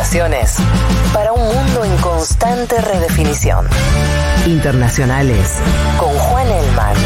[0.00, 0.56] Estaciones
[1.12, 3.66] para un mundo en constante redefinición.
[4.46, 5.56] Internacionales
[5.98, 6.96] con Juan Elman.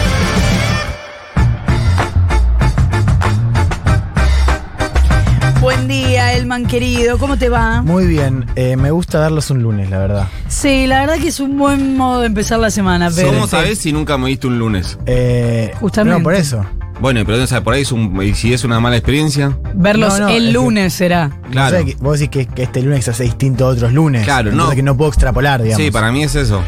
[5.60, 7.82] Buen día, Elman querido, ¿cómo te va?
[7.82, 10.28] Muy bien, eh, me gusta darlos un lunes, la verdad.
[10.46, 13.28] Sí, la verdad que es un buen modo de empezar la semana, pero.
[13.30, 14.98] ¿Cómo sabes si nunca me diste un lunes?
[15.06, 16.18] Eh, Justamente.
[16.20, 16.64] No, por eso.
[17.04, 19.58] Bueno, pero o sea, por ahí es un, y si es una mala experiencia.
[19.74, 21.30] Verlos No, no, el que- lunes será.
[21.50, 21.76] Claro.
[21.76, 24.24] O sea, que vos decís que, que este lunes se hace distinto a otros lunes.
[24.24, 24.52] Claro, no.
[24.52, 25.84] Entonces que no puedo extrapolar, digamos.
[25.84, 26.62] Sí, para mí es eso.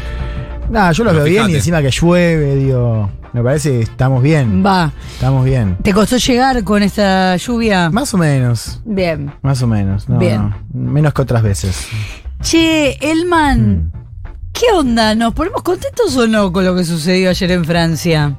[0.69, 1.57] Nah, yo los Pero veo bien y fíjate.
[1.57, 3.09] encima que llueve, digo.
[3.33, 4.63] Me parece que estamos bien.
[4.63, 4.91] Va.
[5.13, 5.75] Estamos bien.
[5.81, 7.89] ¿Te costó llegar con esta lluvia?
[7.89, 8.79] Más o menos.
[8.85, 9.31] Bien.
[9.41, 10.07] Más o menos.
[10.07, 10.53] No, Bien.
[10.71, 10.91] no.
[10.91, 11.87] Menos que otras veces.
[12.43, 13.91] Che, Elman, Mm.
[14.53, 15.15] ¿qué onda?
[15.15, 18.37] ¿Nos ponemos contentos o no con lo que sucedió ayer en Francia?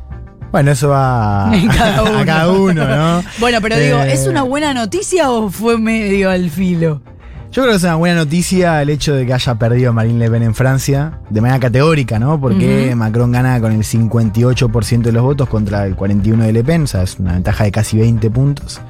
[0.53, 2.19] Bueno, eso va En cada uno.
[2.19, 3.23] a cada uno, ¿no?
[3.39, 7.03] Bueno, pero digo, Eh, ¿es una buena noticia o fue medio al filo?
[7.51, 10.31] Yo creo que es una buena noticia el hecho de que haya perdido Marine Le
[10.31, 12.39] Pen en Francia, de manera categórica, ¿no?
[12.39, 12.95] Porque.
[12.95, 16.87] Macron gana con el 58% de los votos contra el 41% de Le Pen, o
[16.87, 18.83] sea, es una ventaja de casi 20 puntos.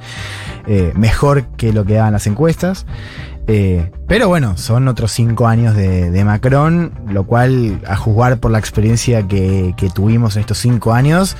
[0.67, 2.85] Eh, mejor que lo que daban las encuestas.
[3.51, 8.59] Eh, pero bueno, son otros cinco años de, Macron, lo cual, a juzgar por la
[8.59, 11.35] experiencia que, que tuvimos en estos cinco años,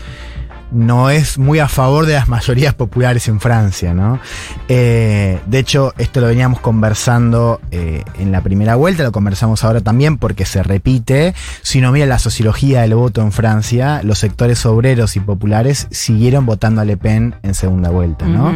[0.71, 4.19] no es muy a favor de las mayorías populares en Francia, ¿no?
[4.67, 9.81] Eh, de hecho, esto lo veníamos conversando eh, en la primera vuelta, lo conversamos ahora
[9.81, 11.33] también porque se repite.
[11.61, 16.45] Si uno mira la sociología del voto en Francia, los sectores obreros y populares siguieron
[16.45, 18.53] votando a Le Pen en segunda vuelta, ¿no?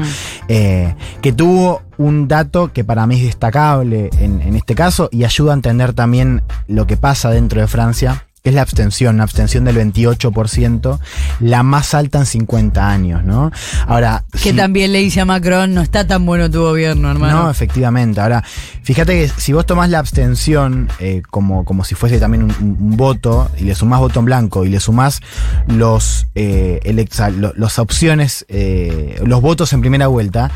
[0.47, 5.23] Eh, que tuvo un dato que para mí es destacable en, en este caso y
[5.23, 9.24] ayuda a entender también lo que pasa dentro de Francia, que es la abstención, una
[9.24, 11.00] abstención del 28%,
[11.40, 13.54] la más alta en 50 años, ¿no?
[13.88, 17.44] Ahora, Que si- también le dice a Macron, no está tan bueno tu gobierno, hermano.
[17.44, 18.20] no, efectivamente.
[18.20, 18.44] Ahora,
[18.84, 23.50] fíjate que si vos tomás la abstención eh, como, como si fuese también un, voto
[23.58, 25.22] y le sumás voto en blanco y le sumás
[25.68, 30.52] los, eh, electa- lo- las opciones, eh, los votos en primera vuelta,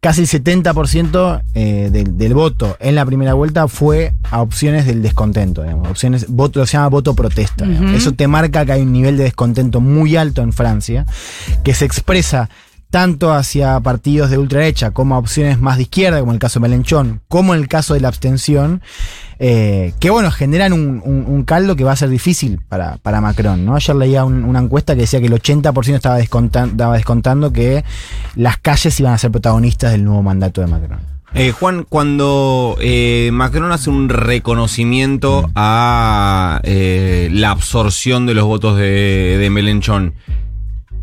[0.00, 5.02] casi el 70% eh, del, del voto en la primera vuelta fue a opciones del
[5.02, 7.66] descontento, digamos, opciones, voto, lo se llama voto protesta.
[7.94, 11.06] Eso te marca que hay un nivel de descontento muy alto en Francia,
[11.64, 12.48] que se expresa
[12.90, 16.62] tanto hacia partidos de ultraderecha como a opciones más de izquierda, como el caso de
[16.68, 18.80] Melenchón, como el caso de la abstención,
[19.38, 23.64] eh, que bueno, generan un, caldo que va a ser difícil para, para Macron.
[23.64, 23.74] ¿no?
[23.76, 27.84] Ayer leía un- una encuesta que decía que el 80% estaba, descontan- estaba descontando que
[28.34, 30.98] las calles iban a ser protagonistas del nuevo mandato de Macron.
[31.34, 39.36] Eh, Juan, cuando eh, Macron hace un reconocimiento a la absorción de los votos de,
[39.38, 40.14] de Melenchón,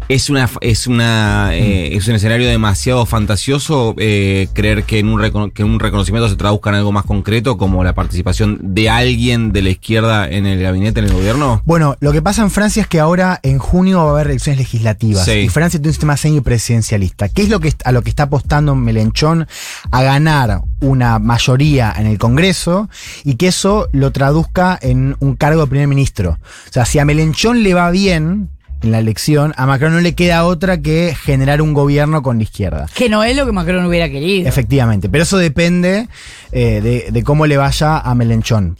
[0.09, 5.51] ¿es, una, es, una, eh, ¿es un escenario demasiado fantasioso eh, creer que en un,
[5.51, 9.61] que un reconocimiento se traduzca en algo más concreto, como la participación de alguien de
[9.61, 11.61] la izquierda en el gabinete, en el gobierno?
[11.65, 14.59] Bueno, lo que pasa en Francia es que ahora en junio va a haber elecciones
[14.59, 15.31] legislativas Sí.
[15.31, 17.29] y Francia tiene un sistema semipresidencialista.
[17.29, 19.47] ¿Qué es lo que a lo que está apostando Melenchón?
[19.91, 22.89] A ganar una mayoría en el Congreso
[23.23, 26.37] y que eso lo traduzca en un cargo de primer ministro.
[26.69, 28.49] O sea, si a Melenchón le va bien
[28.81, 32.43] en la elección, a Macron no le queda otra que generar un gobierno con la
[32.43, 32.87] izquierda.
[32.93, 34.47] Que no es lo que Macron hubiera querido.
[34.47, 36.07] Efectivamente, pero eso depende
[36.51, 38.77] eh, de, de cómo le vaya a Melenchón.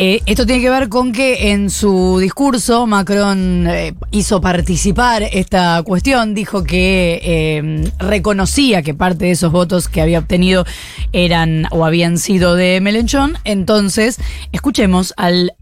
[0.00, 5.82] Eh, esto tiene que ver con que en su discurso Macron eh, hizo participar esta
[5.82, 10.64] cuestión, dijo que reconocía que parte de esos votos que había obtenido
[11.12, 13.38] eran o habían sido de Melenchón.
[13.44, 14.18] Entonces,
[14.52, 15.52] escuchemos al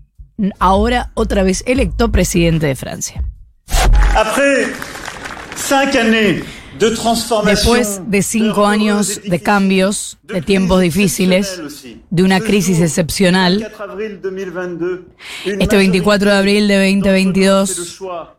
[0.59, 3.23] ahora otra vez electo presidente de Francia.
[7.45, 11.61] Después de cinco de años de cambios, de tiempos difíciles,
[12.11, 15.01] de una crisis excepcional, 24 avril 2022,
[15.47, 18.37] une Este 24 de abril de majorité 2022, d'entre nous fait le choix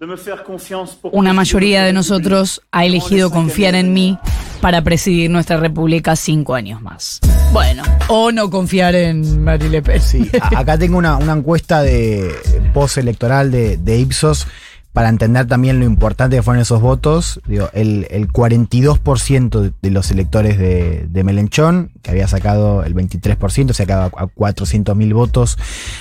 [0.00, 4.18] de me faire confiance pour una mayoría de nosotros ha elegido confiar en mí
[4.60, 7.20] para presidir nuestra república cinco años más.
[7.52, 10.00] Bueno, o no confiar en Marie Le Pen.
[10.00, 12.32] Sí, acá tengo una, una encuesta de
[12.74, 14.48] postelectoral de, de Ipsos
[14.92, 17.40] para entender también lo importante que fueron esos votos.
[17.46, 22.94] Digo, el, el 42% de- de los electores de, de Melenchón, que había sacado el
[22.94, 25.58] 23%, se acaba a 400.000 votos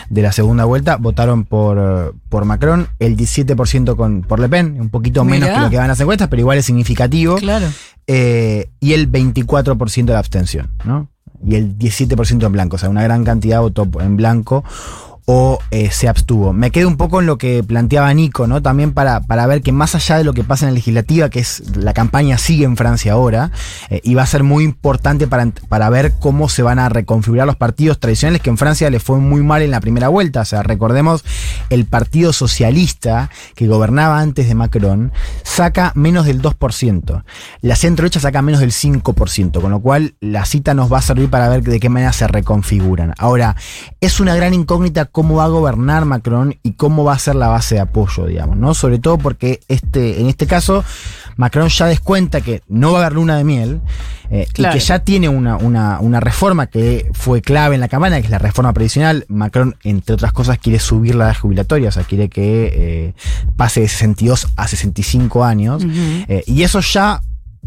[0.10, 4.90] de la segunda vuelta, votaron por, por Macron, el 17% con, por Le Pen, un
[4.90, 5.56] poquito menos Mirá.
[5.60, 7.36] que lo que van las encuestas, pero igual es significativo.
[7.38, 7.68] Claro.
[8.08, 11.08] Eh, y el 24% de abstención, ¿no?
[11.44, 14.64] Y el 17% en blanco, o sea, una gran cantidad votó en blanco.
[15.26, 16.54] O eh, se abstuvo.
[16.54, 18.62] Me quedo un poco en lo que planteaba Nico, ¿no?
[18.62, 21.40] También para, para ver que más allá de lo que pasa en la legislativa, que
[21.40, 23.52] es la campaña sigue en Francia ahora,
[23.90, 27.48] eh, y va a ser muy importante para, para ver cómo se van a reconfigurar
[27.48, 30.42] los partidos tradicionales, que en Francia le fue muy mal en la primera vuelta.
[30.42, 31.24] O sea, recordemos,
[31.70, 35.12] el Partido Socialista, que gobernaba antes de Macron,
[35.44, 37.24] saca menos del 2%.
[37.62, 41.02] La centro derecha saca menos del 5%, con lo cual la cita nos va a
[41.02, 43.14] servir para ver de qué manera se reconfiguran.
[43.18, 43.56] Ahora,
[44.00, 47.48] es una gran incógnita cómo va a gobernar Macron y cómo va a ser la
[47.48, 48.74] base de apoyo, digamos, ¿no?
[48.74, 50.84] Sobre todo porque este, en este caso,
[51.38, 53.82] Macron ya descuenta que no va a haber luna de miel
[54.30, 54.76] eh, Claro.
[54.76, 58.26] y que ya tiene una, una, una reforma que fue clave en la campaña, que
[58.26, 59.26] es la reforma previsional.
[59.28, 63.14] Macron, entre otras cosas, quiere subir la edad jubilatoria, o sea, quiere que eh,
[63.58, 65.84] pase de 62 a 65 años.
[66.28, 67.22] Eh, y eso ya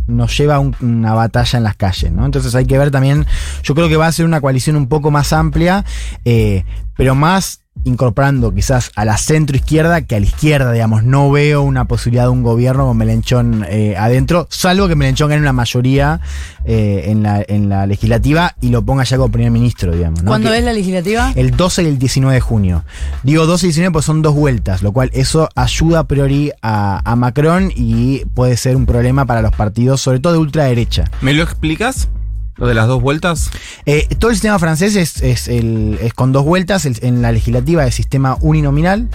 [0.07, 2.25] nos lleva a un- una batalla en las calles, ¿no?
[2.25, 3.27] Entonces hay que ver también,
[3.63, 5.85] yo creo que va a ser una coalición un poco más amplia,
[6.25, 6.65] eh,
[6.97, 11.63] pero más incorporando quizás a la centro izquierda que a la izquierda, digamos, no veo
[11.63, 16.21] una posibilidad de un gobierno con Melenchón eh, adentro, salvo que Melenchón gane una mayoría
[16.65, 20.23] eh, en, la, en la legislativa y lo ponga ya como primer ministro, digamos.
[20.23, 20.29] ¿no?
[20.29, 21.33] ¿Cuándo Que- es la legislativa?
[21.35, 22.85] el 12 y el 19 de junio.
[23.23, 27.03] Digo 12 y 19 porque son dos vueltas, lo cual eso ayuda a priori a,
[27.05, 31.11] a Macron y puede ser un problema para los partidos, sobre todo de ultraderecha.
[31.21, 32.09] ¿Me lo explicas?
[32.57, 33.51] ¿Lo de las dos vueltas?
[33.87, 37.33] Eh, todo el sistema francés es, es, el- es con dos vueltas, el- en la
[37.33, 39.09] legislativa es sistema uninominal,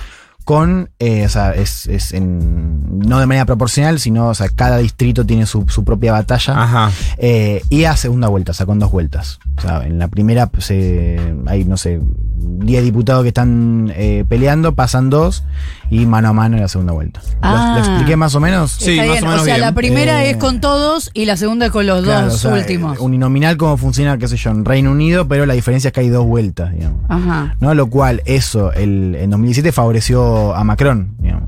[0.46, 4.78] con, eh, o sea, es, es en- no de manera proporcional, sino, o sea, cada
[4.78, 6.64] distrito tiene su, su propia batalla.
[6.64, 6.92] Ajá.
[7.18, 9.40] Eh, y a segunda vuelta, o sea, con dos vueltas.
[9.58, 12.00] O sea, en la primera pues, eh, hay, no sé,
[12.58, 15.44] 10 diputados que están eh, peleando, pasan dos
[15.90, 17.22] y mano a mano en la segunda vuelta.
[17.22, 17.74] ¿Lo- Ah.
[17.78, 18.72] ¿Lo, expliqué más o menos?
[18.72, 19.24] Sí, Está más bien.
[19.24, 19.62] o menos sea, bien.
[19.66, 22.38] la primera Eh, es con todos y la segunda es con los Claro, dos o
[22.38, 22.98] sea, últimos.
[22.98, 26.02] eh, Uninominal como funciona, qué sé yo, en Reino Unido, pero la diferencia es que
[26.02, 27.00] hay dos vueltas, digamos.
[27.08, 27.56] Ajá.
[27.60, 27.74] ¿no?
[27.74, 31.39] Lo cual, eso, el, en 2017 favoreció a Macron, digamos.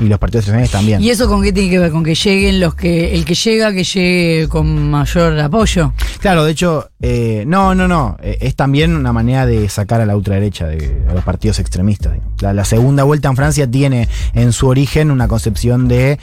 [0.00, 1.02] Y los partidos tradicionales también.
[1.02, 1.90] ¿Y eso con qué tiene que ver?
[1.90, 3.14] Con que lleguen los que.
[3.14, 5.92] El que llega, que llegue con mayor apoyo.
[6.20, 8.16] Claro, de hecho, eh, no, no, no.
[8.22, 12.14] eh, es también una manera de sacar a la ultraderecha, de, a los partidos extremistas.
[12.40, 16.18] la segunda vuelta en Francia tiene en su origen una concepción de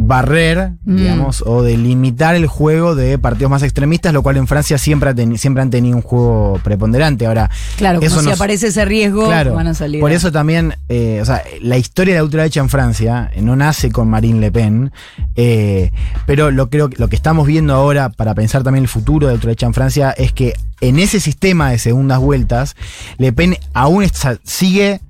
[0.00, 0.96] barrer, Mm.
[0.96, 5.10] digamos, o de limitar el juego de partidos más extremistas, lo cual en Francia siempre,
[5.10, 7.26] ha siempre han tenido un juego preponderante.
[7.26, 10.00] Ahora, Claro, como si aparece ese riesgo, Claro, van a salir.
[10.00, 13.56] Por eso también, eh, o sea, la historia de la ultraderecha en Francia eh, no
[13.56, 14.92] nace con Marine Le Pen,
[15.34, 15.90] eh,
[16.26, 19.32] pero lo creo que lo que estamos viendo ahora para pensar también el futuro de
[19.32, 22.76] la ultraderecha en Francia es que en ese sistema de segundas vueltas,
[23.18, 25.00] Le Pen aún está- sigue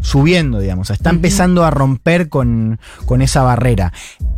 [0.00, 3.92] subiendo, digamos, está empezando a romper con, con esa barrera.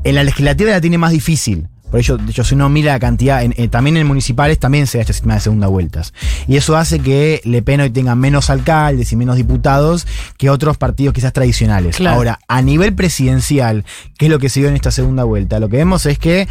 [0.05, 1.69] En la legislativa la tiene más difícil.
[1.91, 4.87] Por ello, de hecho, si uno mira la cantidad, en- eh, también en municipales también
[4.87, 6.15] se da este sistema de segunda vueltas.
[6.49, 10.07] Y eso hace que Le Pen hoy tenga menos alcaldes y menos diputados
[10.39, 11.97] que otros partidos quizás tradicionales.
[11.97, 12.17] Claro.
[12.17, 13.85] Ahora, a nivel presidencial,
[14.17, 15.61] ¿qué es lo que se dio en esta segunda vuelta?
[15.61, 16.49] Lo que vemos es que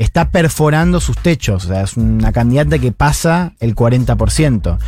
[0.00, 1.66] está perforando sus techos.
[1.66, 4.78] O sea, es una candidata que pasa el 40%.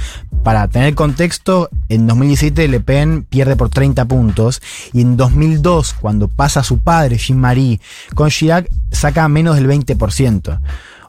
[0.43, 4.63] Para tener contexto, en 2017 Le Pen pierde por 30 puntos
[4.93, 7.81] y en 2002, cuando pasa su padre, Jean-Marie,
[8.15, 10.61] con Chirac, saca menos del 20%.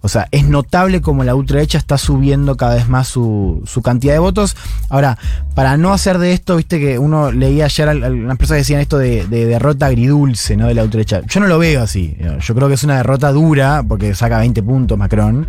[0.05, 4.11] O sea, es notable como la ultraderecha está subiendo cada vez más su, su cantidad
[4.11, 4.57] de votos.
[4.89, 5.17] Ahora,
[5.55, 8.97] para no hacer de esto, viste que uno leía ayer algunas personas que decían esto
[8.97, 10.67] de, de derrota agridulce, ¿no?
[10.67, 11.21] De la ultraderecha.
[11.25, 12.17] Yo no lo veo así.
[12.41, 15.47] Yo creo que es una derrota dura, porque saca 20 puntos Macron.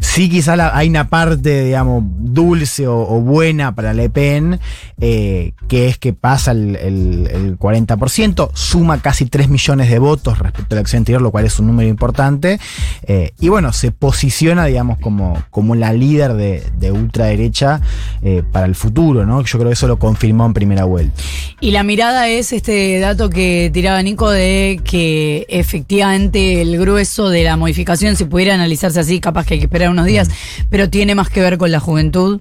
[0.00, 4.58] Sí, quizá hay una parte, digamos, dulce o, buena para Le Pen,
[5.00, 10.38] eh, que es que pasa el, el- el 40%, suma casi 3 millones de votos
[10.38, 12.58] respecto a la elección anterior, lo cual es un número importante.
[13.02, 15.42] eh, y bueno, se posiciona, digamos, como,
[15.74, 17.80] la líder de, de ultraderecha
[18.22, 19.42] eh, para el futuro, ¿no?
[19.42, 21.20] Yo creo que eso lo confirmó en primera vuelta.
[21.60, 27.44] Y la mirada es este dato que tiraba Nico de que efectivamente el grueso de
[27.44, 30.30] la modificación, si pudiera analizarse así, capaz que hay que esperar unos días,
[30.70, 32.40] pero tiene más que ver con la juventud.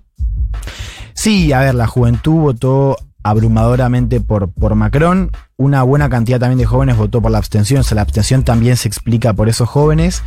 [1.14, 5.32] Sí, a ver, la juventud votó abrumadoramente por, por Macron.
[5.58, 7.82] Una buena cantidad también de jóvenes votó por la abstención.
[7.82, 10.24] O sea, la abstención también se explica por esos jóvenes.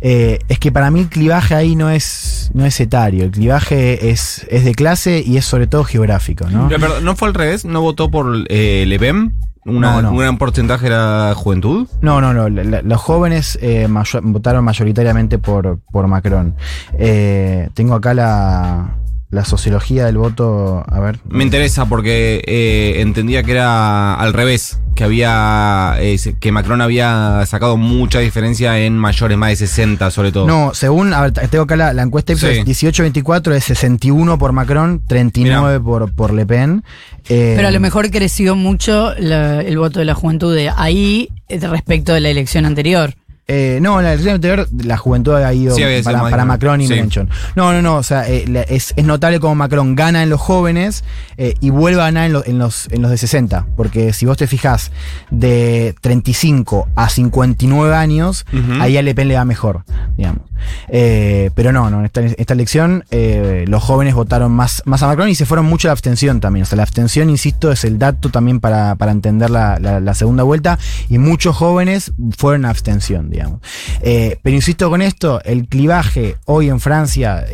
[0.00, 3.24] Eh, es que para mí el clivaje ahí no es, no es etario.
[3.24, 6.68] El clivaje es, es de clase y es sobre todo geográfico, ¿no?
[6.68, 7.64] Pero, perdón, ¿No fue al revés?
[7.64, 9.34] ¿No votó por eh, Le Pen?
[9.64, 10.10] Una- No, no.
[10.12, 11.86] ¿Un gran porcentaje era juventud?
[12.00, 12.48] No, no, no.
[12.48, 13.88] la- los jóvenes eh,
[14.22, 16.54] votaron mayoritariamente por, por Macron.
[16.98, 18.96] Eh, tengo acá la,
[19.32, 21.18] la sociología del voto, a ver.
[21.28, 27.42] Me interesa porque eh, entendía que era al revés, que había eh, que Macron había
[27.46, 30.46] sacado mucha diferencia en mayores, más de 60 sobre todo.
[30.46, 32.60] No, según, a ver, tengo acá la, la encuesta Ipsos, Sí.
[32.62, 36.84] 18-24 es 61 por Macron, 39 por, por Le Pen.
[37.30, 41.30] Eh, Pero a lo mejor creció mucho la- el voto de la juventud de ahí
[41.48, 43.14] eh, respecto de la elección anterior.
[43.54, 46.44] Eh, no, en la elección anterior la juventud ha ido Sí, para.
[46.46, 46.94] Macron y Sí.
[46.94, 47.28] Mélenchon.
[47.54, 50.40] No, no, no, o sea, eh, la- es, es notable como Macron gana en los
[50.40, 51.04] jóvenes
[51.36, 53.66] eh, y vuelve a ganar en, lo- en los, en los de 60.
[53.76, 54.90] Porque si vos te fijas
[55.30, 58.80] de 35 a 59 años, Ujú.
[58.80, 59.84] ahí a Le Pen le va mejor,
[60.16, 60.42] digamos.
[60.88, 65.28] Eh, pero no, no, esta, esta elección eh, los jóvenes votaron más, más a Macron
[65.28, 66.64] y se fueron mucho a la abstención también.
[66.64, 70.78] O sea, la abstención, insisto, es el dato también para, para entender la, segunda vuelta
[71.08, 73.60] y muchos jóvenes fueron a abstención, digamos.
[74.02, 77.44] Eh, pero insisto con esto, el clivaje hoy en Francia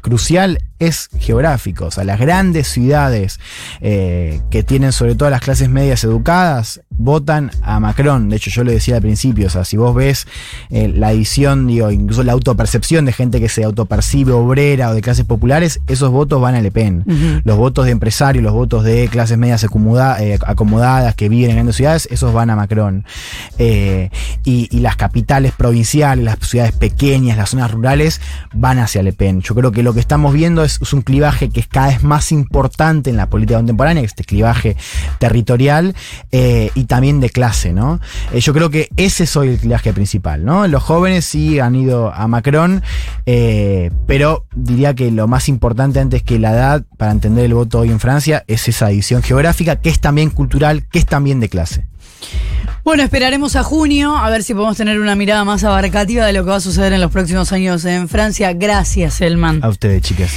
[0.00, 1.86] crucial es geográfico.
[1.86, 3.40] O sea, las grandes ciudades
[3.80, 8.28] eh, que tienen sobre todo las clases medias educadas votan a Macron.
[8.28, 10.26] De hecho, yo lo decía al principio, o sea, si vos ves
[10.70, 15.02] eh, la edición, digo, incluso la autopercepción de gente que se autopercibe obrera o de
[15.02, 17.04] clases populares, esos votos van a Le Pen.
[17.44, 21.56] Los votos de empresarios, los votos de clases medias acomoda- eh, acomodadas que viven en
[21.56, 23.04] grandes ciudades, esos van a Macron.
[23.58, 24.10] Y,
[24.44, 28.20] y las capitales provinciales, las ciudades pequeñas, las zonas rurales,
[28.54, 29.40] van hacia Le Pen.
[29.42, 32.02] Yo creo que lo que estamos viendo es, es un clivaje que es cada vez
[32.02, 34.76] más importante en la política contemporánea, este clivaje
[35.18, 35.94] territorial
[36.32, 38.00] eh, y también de clase, ¿no?
[38.32, 40.66] Eh, yo creo que ese es hoy el clivaje principal, ¿no?
[40.66, 42.82] Los jóvenes sí han ido a Macron,
[43.24, 47.80] eh, pero diría que lo más importante antes que la edad para entender el voto
[47.80, 51.48] hoy en Francia es esa división geográfica, que es también cultural, que es también de
[51.48, 51.86] clase.
[52.86, 56.44] Bueno, esperaremos a junio a ver si podemos tener una mirada más abarcativa de lo
[56.44, 58.52] que va a suceder en los próximos años en Francia.
[58.52, 59.58] Gracias, Elman.
[59.64, 60.30] A ustedes, chicas.